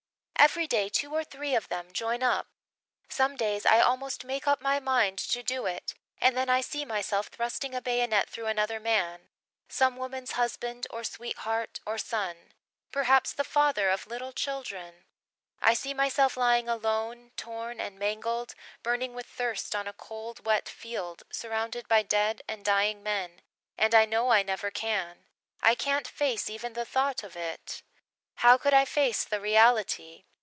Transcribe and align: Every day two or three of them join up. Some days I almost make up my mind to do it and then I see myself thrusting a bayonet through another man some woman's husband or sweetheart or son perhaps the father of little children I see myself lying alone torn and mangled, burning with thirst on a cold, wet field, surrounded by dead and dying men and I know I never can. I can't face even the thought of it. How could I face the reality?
Every 0.43 0.65
day 0.65 0.89
two 0.89 1.13
or 1.13 1.23
three 1.23 1.53
of 1.53 1.69
them 1.69 1.93
join 1.93 2.23
up. 2.23 2.47
Some 3.09 3.35
days 3.35 3.63
I 3.63 3.79
almost 3.79 4.23
make 4.25 4.47
up 4.47 4.59
my 4.59 4.79
mind 4.79 5.19
to 5.19 5.43
do 5.43 5.67
it 5.67 5.93
and 6.17 6.35
then 6.35 6.49
I 6.49 6.61
see 6.61 6.83
myself 6.83 7.27
thrusting 7.27 7.75
a 7.75 7.79
bayonet 7.81 8.27
through 8.27 8.47
another 8.47 8.79
man 8.79 9.29
some 9.69 9.97
woman's 9.97 10.31
husband 10.31 10.87
or 10.89 11.03
sweetheart 11.03 11.79
or 11.85 11.99
son 11.99 12.53
perhaps 12.91 13.31
the 13.33 13.43
father 13.43 13.91
of 13.91 14.07
little 14.07 14.33
children 14.33 15.05
I 15.61 15.75
see 15.75 15.93
myself 15.93 16.35
lying 16.35 16.67
alone 16.67 17.33
torn 17.37 17.79
and 17.79 17.99
mangled, 17.99 18.55
burning 18.81 19.13
with 19.13 19.27
thirst 19.27 19.75
on 19.75 19.87
a 19.87 19.93
cold, 19.93 20.43
wet 20.43 20.67
field, 20.67 21.21
surrounded 21.31 21.87
by 21.87 22.01
dead 22.01 22.41
and 22.47 22.65
dying 22.65 23.03
men 23.03 23.43
and 23.77 23.93
I 23.93 24.05
know 24.05 24.31
I 24.31 24.41
never 24.41 24.71
can. 24.71 25.27
I 25.61 25.75
can't 25.75 26.07
face 26.07 26.49
even 26.49 26.73
the 26.73 26.83
thought 26.83 27.21
of 27.21 27.35
it. 27.35 27.83
How 28.37 28.57
could 28.57 28.73
I 28.73 28.85
face 28.85 29.23
the 29.23 29.39
reality? 29.39 30.23